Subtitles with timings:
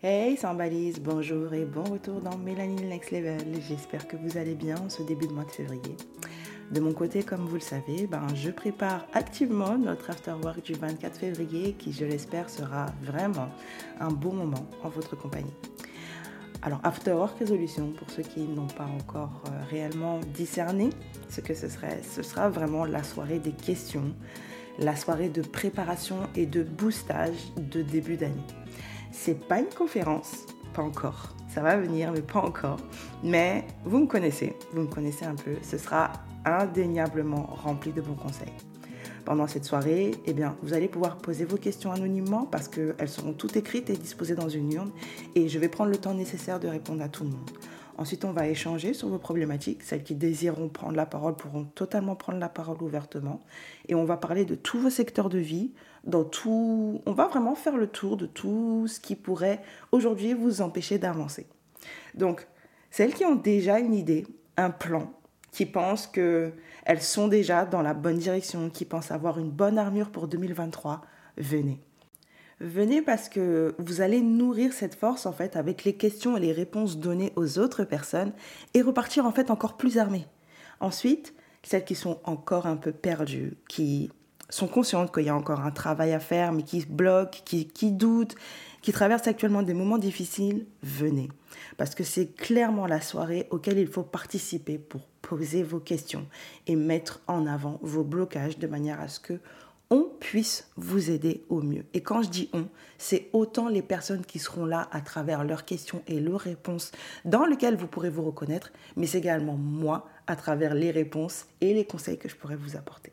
[0.00, 3.42] Hey, sans balise, bonjour et bon retour dans Mélanie Next Level.
[3.68, 5.96] J'espère que vous allez bien en ce début de mois de février.
[6.70, 10.74] De mon côté, comme vous le savez, ben, je prépare activement notre after work du
[10.74, 13.48] 24 février qui, je l'espère, sera vraiment
[13.98, 15.56] un beau moment en votre compagnie.
[16.62, 20.90] Alors, After Work Résolution, pour ceux qui n'ont pas encore euh, réellement discerné
[21.28, 24.14] ce que ce serait, ce sera vraiment la soirée des questions,
[24.78, 28.46] la soirée de préparation et de boostage de début d'année.
[29.10, 31.34] C'est pas une conférence, pas encore.
[31.48, 32.78] Ça va venir, mais pas encore.
[33.22, 35.56] Mais vous me connaissez, vous me connaissez un peu.
[35.62, 36.12] Ce sera
[36.44, 38.52] indéniablement rempli de bons conseils
[39.28, 43.34] pendant cette soirée, eh bien, vous allez pouvoir poser vos questions anonymement parce qu'elles seront
[43.34, 44.90] toutes écrites et disposées dans une urne
[45.34, 47.50] et je vais prendre le temps nécessaire de répondre à tout le monde.
[47.98, 49.82] Ensuite, on va échanger sur vos problématiques.
[49.82, 53.42] Celles qui désireront prendre la parole pourront totalement prendre la parole ouvertement.
[53.86, 55.72] Et on va parler de tous vos secteurs de vie,
[56.04, 57.00] dans tout...
[57.06, 59.62] On va vraiment faire le tour de tout ce qui pourrait
[59.92, 61.46] aujourd'hui vous empêcher d'avancer.
[62.14, 62.46] Donc,
[62.90, 65.12] celles qui ont déjà une idée, un plan,
[65.52, 70.10] qui pensent qu'elles sont déjà dans la bonne direction, qui pensent avoir une bonne armure
[70.10, 71.02] pour 2023,
[71.36, 71.80] venez.
[72.60, 76.52] Venez parce que vous allez nourrir cette force en fait avec les questions et les
[76.52, 78.32] réponses données aux autres personnes
[78.74, 80.26] et repartir en fait encore plus armé.
[80.80, 84.10] Ensuite, celles qui sont encore un peu perdues, qui
[84.50, 88.34] sont conscientes qu'il y a encore un travail à faire, mais qui bloquent, qui, doutent,
[88.82, 91.28] qui traversent actuellement des moments difficiles, venez.
[91.76, 96.26] Parce que c'est clairement la soirée auquel il faut participer pour poser vos questions
[96.66, 99.40] et mettre en avant vos blocages de manière à ce que
[99.90, 101.84] on puisse vous aider au mieux.
[101.94, 102.66] Et quand je dis on,
[102.98, 106.92] c'est autant les personnes qui seront là à travers leurs questions et leurs réponses
[107.24, 111.72] dans lesquelles vous pourrez vous reconnaître, mais c'est également moi à travers les réponses et
[111.72, 113.12] les conseils que je pourrais vous apporter.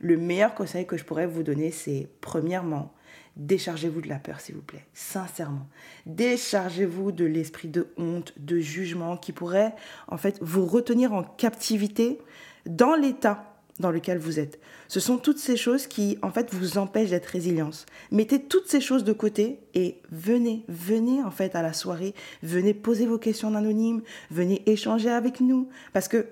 [0.00, 2.92] Le meilleur conseil que je pourrais vous donner, c'est premièrement,
[3.36, 5.68] déchargez-vous de la peur, s'il vous plaît, sincèrement.
[6.06, 9.74] Déchargez-vous de l'esprit de honte, de jugement qui pourrait,
[10.08, 12.18] en fait, vous retenir en captivité
[12.66, 13.46] dans l'état
[13.78, 14.60] dans lequel vous êtes.
[14.88, 17.86] Ce sont toutes ces choses qui, en fait, vous empêchent d'être résilience.
[18.10, 22.14] Mettez toutes ces choses de côté et venez, venez, en fait, à la soirée.
[22.42, 25.68] Venez poser vos questions anonymes, venez échanger avec nous.
[25.92, 26.26] Parce que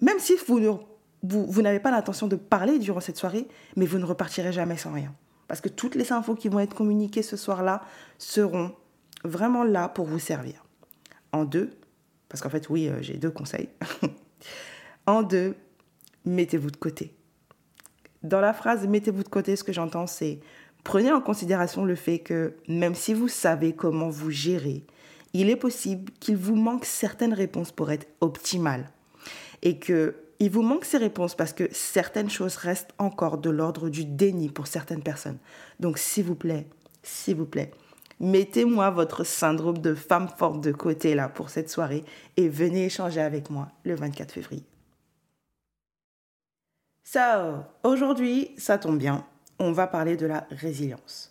[0.00, 0.42] même si vous
[1.24, 4.92] vous, n'avez pas l'intention de parler durant cette soirée, mais vous ne repartirez jamais sans
[4.92, 5.14] rien.
[5.48, 7.82] Parce que toutes les infos qui vont être communiquées ce soir-là
[8.18, 8.72] seront
[9.24, 10.64] vraiment là pour vous servir.
[11.32, 11.70] En deux,
[12.28, 13.68] parce qu'en fait, oui, euh, j'ai deux conseils.
[15.06, 15.56] en deux,
[16.24, 17.14] mettez-vous de côté.
[18.22, 20.40] Dans la phrase mettez-vous de côté, ce que j'entends, c'est
[20.82, 24.84] prenez en considération le fait que même si vous savez comment vous gérer,
[25.32, 28.90] il est possible qu'il vous manque certaines réponses pour être optimal.
[29.62, 33.88] Et que il vous manque ces réponses parce que certaines choses restent encore de l'ordre
[33.88, 35.38] du déni pour certaines personnes.
[35.80, 36.66] Donc, s'il vous plaît,
[37.02, 37.70] s'il vous plaît,
[38.20, 42.04] mettez-moi votre syndrome de femme forte de côté là pour cette soirée
[42.36, 44.64] et venez échanger avec moi le 24 février.
[47.04, 49.26] Ça, aujourd'hui, ça tombe bien.
[49.58, 51.30] On va parler de la résilience.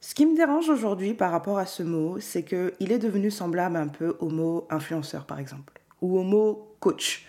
[0.00, 3.76] Ce qui me dérange aujourd'hui par rapport à ce mot, c'est qu'il est devenu semblable
[3.76, 7.26] un peu au mot influenceur, par exemple, ou au mot coach.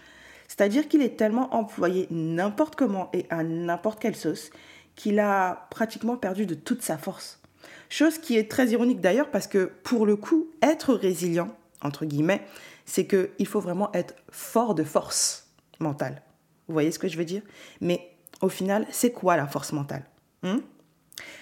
[0.47, 4.49] C'est-à-dire qu'il est tellement employé n'importe comment et à n'importe quelle sauce
[4.95, 7.41] qu'il a pratiquement perdu de toute sa force.
[7.89, 12.45] Chose qui est très ironique d'ailleurs parce que pour le coup, être résilient, entre guillemets,
[12.85, 16.21] c'est qu'il faut vraiment être fort de force mentale.
[16.67, 17.41] Vous voyez ce que je veux dire?
[17.81, 18.11] Mais
[18.41, 20.05] au final, c'est quoi la force mentale?
[20.43, 20.59] Hmm?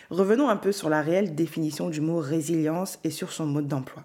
[0.09, 4.03] Revenons un peu sur la réelle définition du mot résilience et sur son mode d'emploi.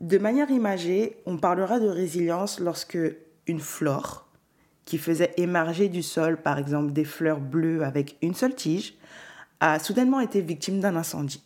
[0.00, 2.98] De manière imagée, on parlera de résilience lorsque
[3.46, 4.28] une flore
[4.84, 8.94] qui faisait émerger du sol, par exemple, des fleurs bleues avec une seule tige,
[9.60, 11.42] a soudainement été victime d'un incendie.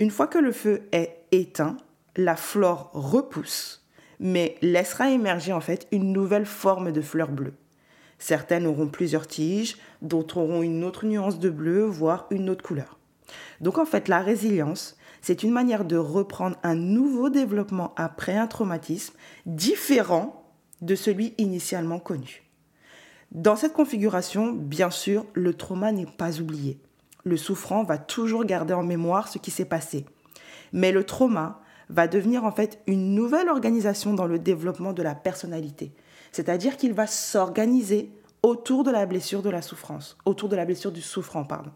[0.00, 1.76] Une fois que le feu est éteint,
[2.16, 3.86] la flore repousse,
[4.20, 7.54] mais laissera émerger en fait une nouvelle forme de fleurs bleues.
[8.18, 12.98] Certaines auront plusieurs tiges, d'autres auront une autre nuance de bleu, voire une autre couleur.
[13.60, 18.46] Donc en fait, la résilience, c'est une manière de reprendre un nouveau développement après un
[18.46, 19.14] traumatisme
[19.46, 20.43] différent
[20.80, 22.42] de celui initialement connu.
[23.32, 26.78] Dans cette configuration, bien sûr, le trauma n'est pas oublié.
[27.24, 30.04] Le souffrant va toujours garder en mémoire ce qui s'est passé.
[30.72, 35.14] Mais le trauma va devenir en fait une nouvelle organisation dans le développement de la
[35.14, 35.92] personnalité.
[36.32, 38.10] C'est-à-dire qu'il va s'organiser
[38.42, 41.72] autour de la blessure de la souffrance, autour de la blessure du souffrant, pardon.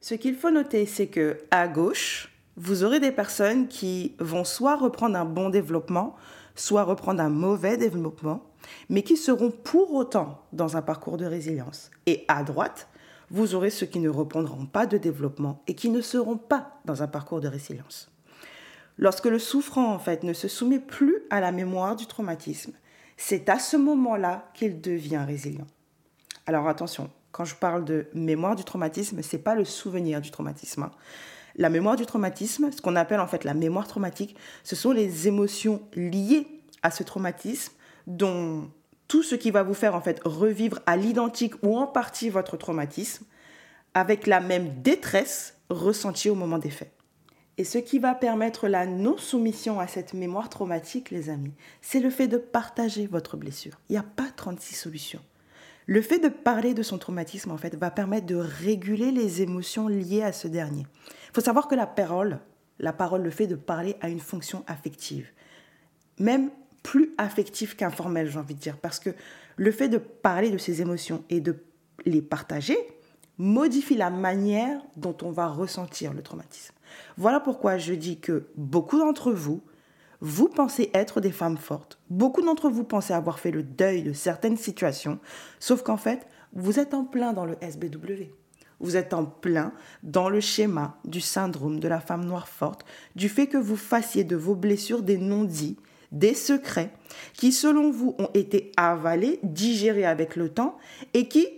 [0.00, 4.74] Ce qu'il faut noter, c'est que à gauche, vous aurez des personnes qui vont soit
[4.74, 6.16] reprendre un bon développement,
[6.56, 8.42] soit reprendre un mauvais développement,
[8.88, 11.92] mais qui seront pour autant dans un parcours de résilience.
[12.06, 12.88] Et à droite,
[13.30, 17.02] vous aurez ceux qui ne reprendront pas de développement et qui ne seront pas dans
[17.02, 18.10] un parcours de résilience.
[18.96, 22.72] Lorsque le souffrant, en fait, ne se soumet plus à la mémoire du traumatisme,
[23.16, 25.66] c'est à ce moment-là qu'il devient résilient.
[26.46, 30.84] Alors attention, quand je parle de mémoire du traumatisme, c'est pas le souvenir du traumatisme.
[30.84, 30.90] Hein.
[31.58, 35.26] La mémoire du traumatisme, ce qu'on appelle en fait la mémoire traumatique, ce sont les
[35.26, 36.46] émotions liées
[36.82, 37.72] à ce traumatisme
[38.06, 38.70] dont
[39.08, 42.56] tout ce qui va vous faire en fait revivre à l'identique ou en partie votre
[42.56, 43.24] traumatisme
[43.92, 46.92] avec la même détresse ressentie au moment des faits.
[47.56, 52.10] Et ce qui va permettre la non-soumission à cette mémoire traumatique, les amis, c'est le
[52.10, 53.80] fait de partager votre blessure.
[53.88, 55.20] Il n'y a pas 36 solutions.
[55.88, 59.88] Le fait de parler de son traumatisme, en fait, va permettre de réguler les émotions
[59.88, 60.82] liées à ce dernier.
[60.82, 62.40] Il faut savoir que la parole,
[62.78, 65.30] la parole, le fait de parler a une fonction affective.
[66.18, 66.50] Même
[66.82, 68.76] plus affective qu'informelle, j'ai envie de dire.
[68.76, 69.08] Parce que
[69.56, 71.56] le fait de parler de ses émotions et de
[72.04, 72.76] les partager
[73.38, 76.74] modifie la manière dont on va ressentir le traumatisme.
[77.16, 79.62] Voilà pourquoi je dis que beaucoup d'entre vous
[80.20, 81.98] vous pensez être des femmes fortes.
[82.10, 85.18] Beaucoup d'entre vous pensez avoir fait le deuil de certaines situations,
[85.60, 88.32] sauf qu'en fait, vous êtes en plein dans le SBW.
[88.80, 89.72] Vous êtes en plein
[90.02, 92.84] dans le schéma du syndrome de la femme noire forte,
[93.16, 95.76] du fait que vous fassiez de vos blessures des non-dits,
[96.12, 96.92] des secrets
[97.34, 100.78] qui, selon vous, ont été avalés, digérés avec le temps
[101.12, 101.48] et qui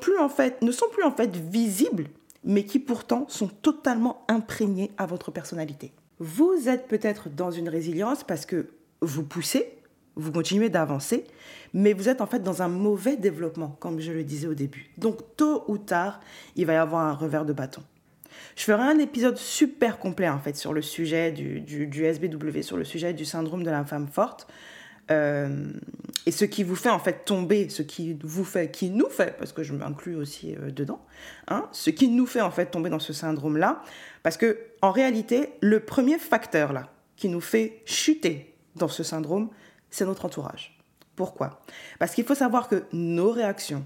[0.00, 2.08] plus en fait, ne sont plus en fait visibles,
[2.44, 5.92] mais qui pourtant sont totalement imprégnés à votre personnalité.
[6.18, 8.68] Vous êtes peut-être dans une résilience parce que
[9.00, 9.78] vous poussez,
[10.14, 11.24] vous continuez d'avancer,
[11.74, 14.90] mais vous êtes en fait dans un mauvais développement, comme je le disais au début.
[14.98, 16.20] Donc tôt ou tard,
[16.56, 17.82] il va y avoir un revers de bâton.
[18.56, 22.76] Je ferai un épisode super complet en fait sur le sujet du, du, SBW, sur
[22.76, 24.46] le sujet du syndrome de la femme forte.
[25.12, 25.72] Euh,
[26.26, 29.36] et ce qui vous fait en fait tomber, ce qui vous fait, qui nous fait,
[29.38, 31.04] parce que je m'inclus aussi euh, dedans,
[31.48, 33.82] hein, ce qui nous fait en fait tomber dans ce syndrome-là,
[34.22, 39.50] parce que en réalité, le premier facteur là qui nous fait chuter dans ce syndrome,
[39.90, 40.78] c'est notre entourage.
[41.16, 41.60] Pourquoi?
[41.98, 43.84] Parce qu'il faut savoir que nos réactions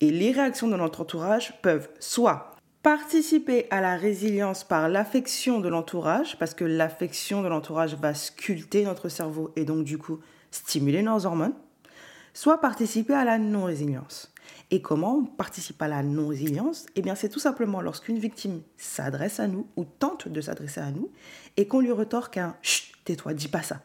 [0.00, 2.51] et les réactions de notre entourage peuvent soit
[2.82, 8.84] participer à la résilience par l'affection de l'entourage, parce que l'affection de l'entourage va sculpter
[8.84, 10.18] notre cerveau et donc du coup
[10.50, 11.54] stimuler nos hormones,
[12.34, 14.32] soit participer à la non-résilience.
[14.70, 16.86] Et comment on participe à la non-résilience?
[16.96, 20.90] Eh bien, c'est tout simplement lorsqu'une victime s'adresse à nous ou tente de s'adresser à
[20.90, 21.10] nous
[21.56, 23.80] et qu'on lui retorque un Chut, tais-toi, dis pas ça.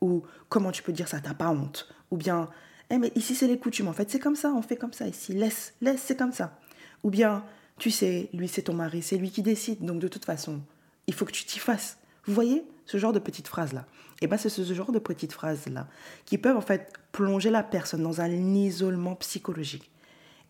[0.00, 1.88] Ou comment tu peux dire ça, t'as pas honte?
[2.10, 2.50] Ou bien,
[2.90, 5.06] eh, mais ici c'est les coutumes, en fait, c'est comme ça, on fait comme ça
[5.06, 6.58] ici, laisse, laisse, c'est comme ça.
[7.04, 7.44] Ou bien,
[7.78, 10.60] tu sais, lui c'est ton mari, c'est lui qui décide, donc de toute façon,
[11.06, 11.98] il faut que tu t'y fasses.
[12.24, 13.86] Vous voyez ce genre de petites phrases-là?
[14.20, 15.88] Et eh bien c'est ce genre de petites phrases-là
[16.24, 19.90] qui peuvent en fait plonger la personne dans un isolement psychologique.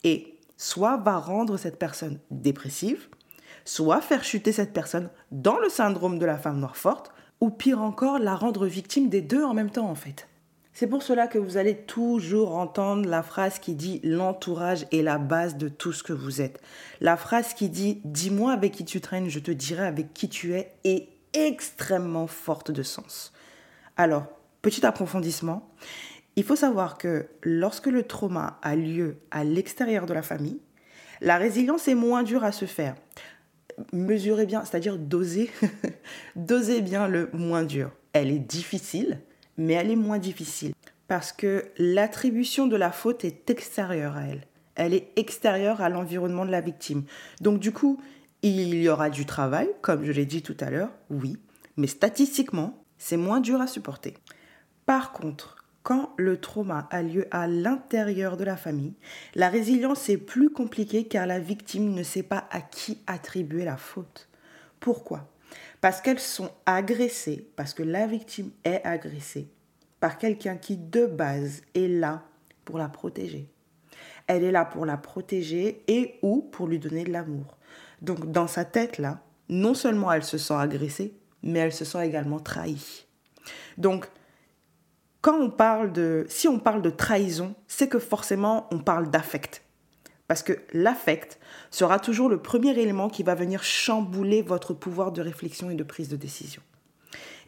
[0.04, 3.08] Et soit va rendre cette personne dépressive,
[3.64, 7.80] soit faire chuter cette personne dans le syndrome de la femme noire forte, ou pire
[7.80, 10.28] encore, la rendre victime des deux en même temps en fait.
[10.74, 15.18] C'est pour cela que vous allez toujours entendre la phrase qui dit l'entourage est la
[15.18, 16.62] base de tout ce que vous êtes.
[17.00, 20.54] La phrase qui dit dis-moi avec qui tu traînes, je te dirai avec qui tu
[20.54, 23.34] es est extrêmement forte de sens.
[23.98, 24.26] Alors,
[24.62, 25.70] petit approfondissement,
[26.36, 30.58] il faut savoir que lorsque le trauma a lieu à l'extérieur de la famille,
[31.20, 32.94] la résilience est moins dure à se faire.
[33.92, 35.50] Mesurez bien, c'est-à-dire doser,
[36.36, 37.90] doser bien le moins dur.
[38.14, 39.20] Elle est difficile,
[39.62, 40.72] mais elle est moins difficile
[41.08, 44.46] parce que l'attribution de la faute est extérieure à elle.
[44.74, 47.04] Elle est extérieure à l'environnement de la victime.
[47.40, 48.00] Donc du coup,
[48.42, 51.36] il y aura du travail, comme je l'ai dit tout à l'heure, oui,
[51.76, 54.14] mais statistiquement, c'est moins dur à supporter.
[54.84, 58.94] Par contre, quand le trauma a lieu à l'intérieur de la famille,
[59.34, 63.76] la résilience est plus compliquée car la victime ne sait pas à qui attribuer la
[63.76, 64.28] faute.
[64.80, 65.31] Pourquoi?
[65.82, 69.48] Parce qu'elles sont agressées, parce que la victime est agressée
[69.98, 72.22] par quelqu'un qui de base est là
[72.64, 73.50] pour la protéger.
[74.28, 77.58] Elle est là pour la protéger et ou pour lui donner de l'amour.
[78.00, 82.06] Donc dans sa tête là, non seulement elle se sent agressée, mais elle se sent
[82.06, 83.06] également trahie.
[83.76, 84.08] Donc
[85.20, 89.64] quand on parle de si on parle de trahison, c'est que forcément on parle d'affect.
[90.28, 91.38] Parce que l'affect
[91.70, 95.82] sera toujours le premier élément qui va venir chambouler votre pouvoir de réflexion et de
[95.82, 96.62] prise de décision.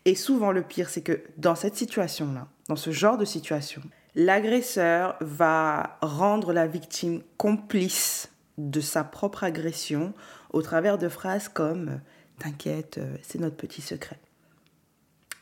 [0.04, 3.80] Et souvent, le pire, c'est que dans cette situation-là, dans ce genre de situation,
[4.14, 10.12] l'agresseur va rendre la victime complice de sa propre agression
[10.52, 12.00] au travers de phrases comme
[12.38, 14.18] T'inquiète, euh, c'est notre petit secret.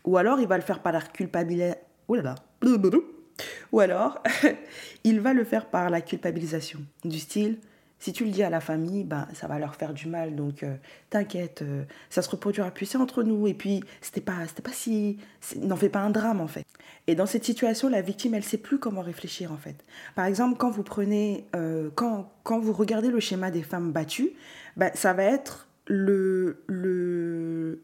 [0.05, 1.75] Ou alors il va le faire par la culpabilité.
[2.09, 2.35] Ouh là là.
[3.73, 4.23] Ou alors,
[5.05, 7.59] il va le faire par la culpabilisation, du style
[7.99, 10.35] Si tu le dis à la famille, ben, ça va leur faire du mal.
[10.35, 10.75] Donc, euh,
[11.11, 12.87] t'inquiète, euh, ça se reproduira plus.
[12.87, 13.47] C'est entre nous.
[13.47, 15.19] Et puis, c'était pas, c'était pas si.
[15.57, 16.65] N'en fais pas un drame, en fait.
[17.07, 19.85] Et dans cette situation, la victime, elle sait plus comment réfléchir, en fait.
[20.15, 21.47] Par exemple, quand vous prenez.
[21.55, 24.33] Euh, quand, quand vous regardez le schéma des femmes battues,
[24.77, 27.83] ben, ça va être le, le.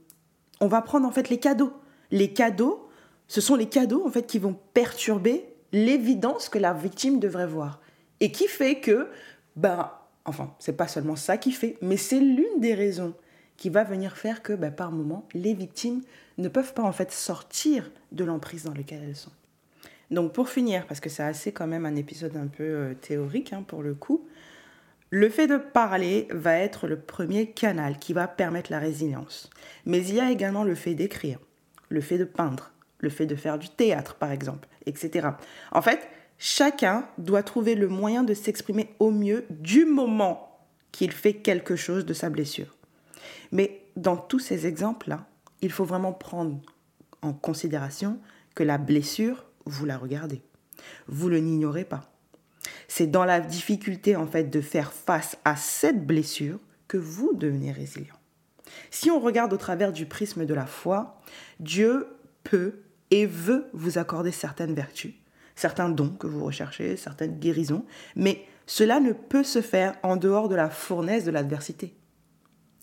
[0.60, 1.72] On va prendre, en fait, les cadeaux.
[2.10, 2.87] Les cadeaux,
[3.28, 7.80] ce sont les cadeaux, en fait, qui vont perturber l'évidence que la victime devrait voir.
[8.20, 9.08] Et qui fait que.
[9.54, 9.90] Ben,
[10.28, 13.14] Enfin, c'est pas seulement ça qui fait, mais c'est l'une des raisons
[13.56, 16.02] qui va venir faire que, ben, par moment, les victimes
[16.36, 19.32] ne peuvent pas en fait sortir de l'emprise dans laquelle elles sont.
[20.10, 23.54] Donc, pour finir, parce que c'est assez quand même un épisode un peu euh, théorique
[23.54, 24.28] hein, pour le coup,
[25.08, 29.48] le fait de parler va être le premier canal qui va permettre la résilience.
[29.86, 31.38] Mais il y a également le fait d'écrire,
[31.88, 35.28] le fait de peindre, le fait de faire du théâtre, par exemple, etc.
[35.72, 40.60] En fait, Chacun doit trouver le moyen de s'exprimer au mieux du moment
[40.92, 42.76] qu'il fait quelque chose de sa blessure.
[43.50, 45.26] Mais dans tous ces exemples-là,
[45.62, 46.60] il faut vraiment prendre
[47.22, 48.20] en considération
[48.54, 50.40] que la blessure, vous la regardez.
[51.08, 52.12] Vous ne l'ignorez pas.
[52.86, 57.72] C'est dans la difficulté en fait de faire face à cette blessure que vous devenez
[57.72, 58.14] résilient.
[58.90, 61.20] Si on regarde au travers du prisme de la foi,
[61.58, 62.06] Dieu
[62.44, 65.14] peut et veut vous accorder certaines vertus
[65.58, 67.84] certains dons que vous recherchez, certaines guérisons,
[68.14, 71.94] mais cela ne peut se faire en dehors de la fournaise de l'adversité.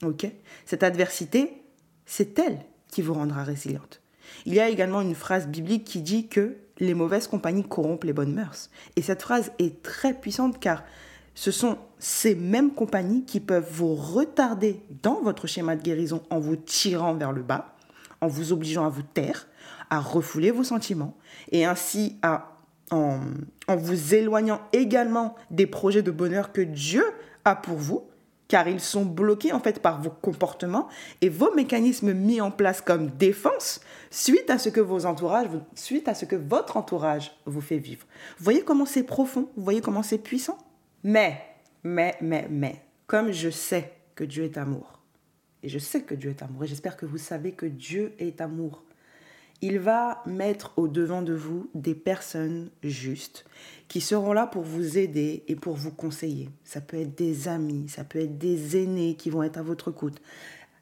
[0.04, 0.28] Ok?
[0.66, 1.64] Cette adversité,
[2.06, 2.60] c'est elle
[2.92, 4.02] qui vous rendra résiliente.
[4.46, 8.14] Il y a également une phrase biblique qui dit que les mauvaises compagnies corrompent les
[8.14, 8.70] bonnes mœurs.
[8.98, 10.84] Et cette phrase est très puissante car
[11.34, 16.40] ce sont ces mêmes compagnies qui peuvent vous retarder dans votre schéma de guérison en
[16.40, 17.76] vous tirant vers le bas,
[18.20, 19.48] en vous obligeant à vous taire,
[19.90, 21.16] à refouler vos sentiments
[21.52, 22.56] et ainsi à
[22.92, 23.20] en,
[23.68, 27.04] vous éloignant également des projets de bonheur que Dieu
[27.44, 28.08] a pour vous,
[28.48, 30.88] car ils sont bloqués en fait par vos comportements
[31.22, 36.08] et vos mécanismes mis en place comme défense suite à ce que vos entourages, suite
[36.08, 38.06] à ce que votre entourage vous fait vivre.
[38.38, 40.58] Vous voyez comment c'est profond, vous voyez comment c'est puissant?
[41.04, 41.42] Mais,
[41.84, 45.00] mais, mais, mais, comme je sais que Dieu est amour,
[45.64, 48.42] et je sais que Dieu est amour, et j'espère que vous savez que Dieu est
[48.42, 48.85] amour,
[49.62, 53.46] il va mettre au devant de vous des personnes justes
[53.88, 56.50] qui seront là pour vous aider et pour vous conseiller.
[56.64, 59.92] Ça peut être des amis, ça peut être des aînés qui vont être à votre
[59.92, 60.22] écoute.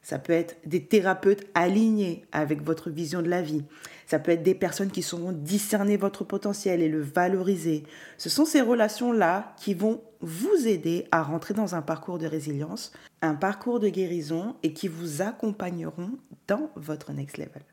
[0.01, 3.63] Ça peut être des thérapeutes alignés avec votre vision de la vie.
[4.05, 7.83] Ça peut être des personnes qui sauront discerner votre potentiel et le valoriser.
[8.17, 12.91] Ce sont ces relations-là qui vont vous aider à rentrer dans un parcours de résilience,
[13.21, 16.11] un parcours de guérison et qui vous accompagneront
[16.47, 17.63] dans votre next level.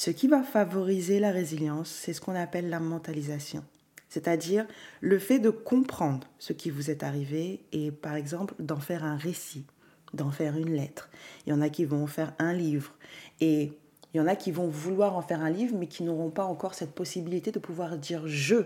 [0.00, 3.62] Ce qui va favoriser la résilience, c'est ce qu'on appelle la mentalisation.
[4.08, 4.66] C'est-à-dire
[5.02, 9.18] le fait de comprendre ce qui vous est arrivé et par exemple d'en faire un
[9.18, 9.66] récit,
[10.14, 11.10] d'en faire une lettre.
[11.44, 12.94] Il y en a qui vont en faire un livre
[13.42, 13.78] et
[14.14, 16.44] il y en a qui vont vouloir en faire un livre mais qui n'auront pas
[16.44, 18.64] encore cette possibilité de pouvoir dire je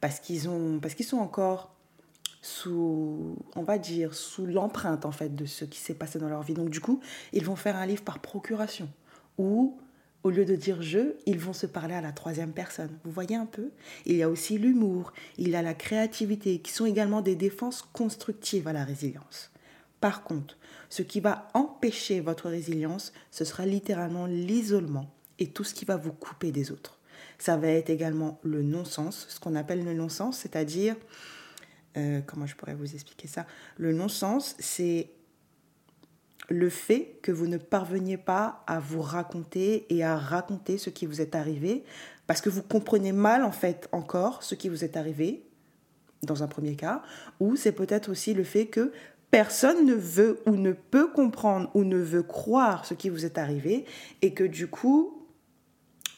[0.00, 1.74] parce qu'ils ont parce qu'ils sont encore
[2.42, 6.44] sous on va dire sous l'empreinte en fait de ce qui s'est passé dans leur
[6.44, 6.54] vie.
[6.54, 7.00] Donc du coup,
[7.32, 8.88] ils vont faire un livre par procuration
[9.36, 9.76] ou
[10.26, 12.90] au lieu de dire je, ils vont se parler à la troisième personne.
[13.04, 13.70] Vous voyez un peu?
[14.06, 17.82] Il y a aussi l'humour, il y a la créativité, qui sont également des défenses
[17.92, 19.52] constructives à la résilience.
[20.00, 25.74] Par contre, ce qui va empêcher votre résilience, ce sera littéralement l'isolement et tout ce
[25.74, 26.98] qui va vous couper des autres.
[27.38, 30.96] Ça va être également le non-sens, ce qu'on appelle le non-sens, c'est-à-dire,
[31.96, 33.46] euh, comment je pourrais vous expliquer ça?
[33.76, 35.10] Le non-sens, c'est
[36.48, 41.06] le fait que vous ne parveniez pas à vous raconter et à raconter ce qui
[41.06, 41.84] vous est arrivé,
[42.26, 45.44] parce que vous comprenez mal en fait encore ce qui vous est arrivé,
[46.22, 47.02] dans un premier cas,
[47.40, 48.92] ou c'est peut-être aussi le fait que
[49.30, 53.38] personne ne veut ou ne peut comprendre ou ne veut croire ce qui vous est
[53.38, 53.84] arrivé,
[54.22, 55.26] et que du coup,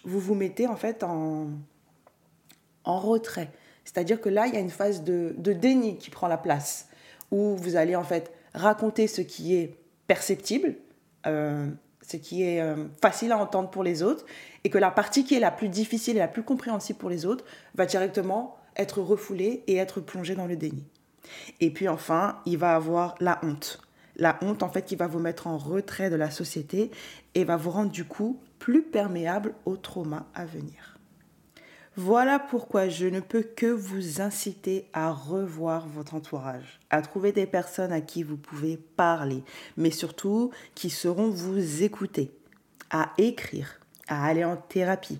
[0.04, 1.48] vous vous mettez en fait en,
[2.84, 3.50] en retrait.
[3.84, 6.88] C'est-à-dire que là, il y a une phase de, de déni qui prend la place,
[7.30, 10.74] où vous allez en fait raconter ce qui est perceptible,
[11.26, 11.70] euh,
[12.02, 14.26] ce qui est euh, facile à entendre pour les autres,
[14.64, 17.24] et que la partie qui est la plus difficile et la plus compréhensible pour les
[17.24, 17.44] autres
[17.76, 20.84] va directement être refoulée et être plongée dans le déni.
[21.60, 23.80] Et puis enfin, il va avoir la honte.
[24.16, 26.90] La honte, en fait, qui va vous mettre en retrait de la société
[27.34, 30.97] et va vous rendre du coup plus perméable au trauma à venir.
[32.00, 37.44] Voilà pourquoi je ne peux que vous inciter à revoir votre entourage, à trouver des
[37.44, 39.42] personnes à qui vous pouvez parler,
[39.76, 42.30] mais surtout qui sauront vous écouter,
[42.90, 45.18] à écrire, à aller en thérapie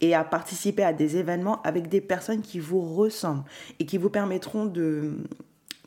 [0.00, 3.42] et à participer à des événements avec des personnes qui vous ressemblent
[3.80, 5.14] et qui vous permettront de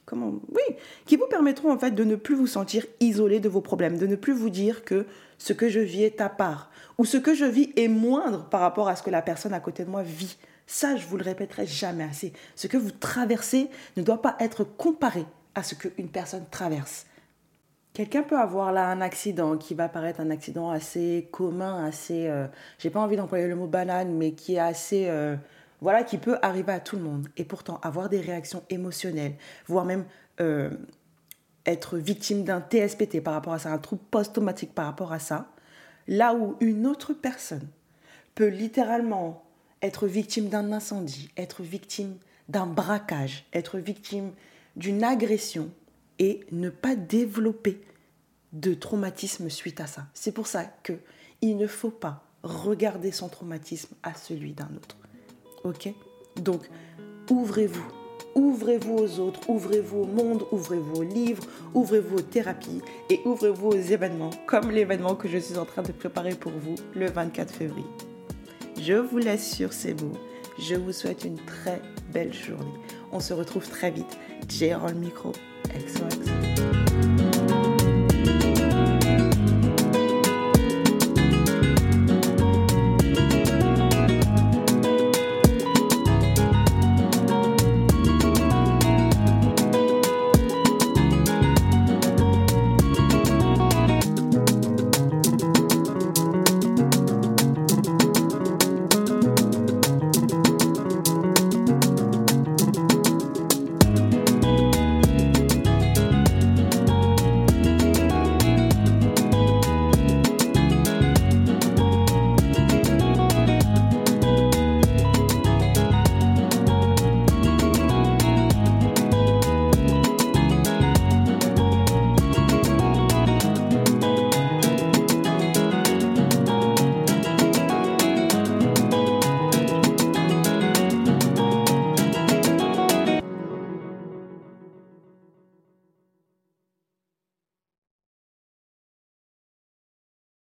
[0.06, 0.76] comment, oui,
[1.06, 4.06] qui vous permettront en fait de ne plus vous sentir isolé de vos problèmes, de
[4.06, 5.06] ne plus vous dire que
[5.38, 8.62] ce que je vis est à part ou ce que je vis est moindre par
[8.62, 10.38] rapport à ce que la personne à côté de moi vit.
[10.68, 12.34] Ça, je vous le répéterai jamais assez.
[12.56, 17.06] Ce que vous traversez ne doit pas être comparé à ce qu'une personne traverse.
[17.94, 22.46] Quelqu'un peut avoir là un accident qui va paraître un accident assez commun, assez, euh,
[22.78, 25.38] j'ai pas envie d'employer le mot banane, mais qui est assez, euh,
[25.80, 27.30] voilà, qui peut arriver à tout le monde.
[27.38, 29.36] Et pourtant, avoir des réactions émotionnelles,
[29.68, 30.04] voire même
[30.42, 30.72] euh,
[31.66, 35.48] être victime d'un TSPT par rapport à ça, un trouble post-traumatique par rapport à ça,
[36.08, 37.68] là où une autre personne
[38.36, 39.44] peut littéralement
[39.82, 42.18] être victime d'un incendie, être victime
[42.50, 44.32] d'un braquage, être victime
[44.76, 45.70] d'une agression
[46.20, 47.82] et ne pas développer
[48.54, 50.08] de traumatisme suite à ça.
[50.14, 50.94] C'est pour ça que
[51.42, 54.98] il ne faut pas regarder son traumatisme à celui d'un autre.
[55.64, 55.94] OK?
[56.38, 56.70] Donc
[57.30, 58.05] ouvrez-vous.
[58.36, 63.74] Ouvrez-vous aux autres, ouvrez-vous au monde, ouvrez-vous aux livres, ouvrez-vous aux thérapies et ouvrez-vous aux
[63.74, 67.88] événements comme l'événement que je suis en train de préparer pour vous le 24 février.
[68.82, 70.18] Je vous laisse sur ces mots.
[70.60, 72.66] Je vous souhaite une très belle journée.
[73.12, 74.18] On se retrouve très vite.
[74.50, 75.32] J'ai le micro.
[75.74, 76.55] XOXO.